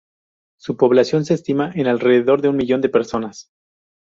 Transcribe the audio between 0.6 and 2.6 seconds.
población se estima en alrededor de un